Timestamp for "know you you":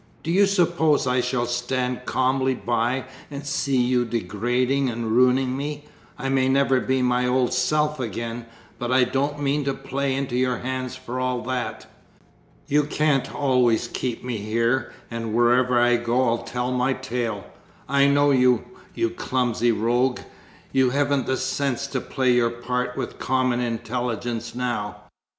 18.07-19.11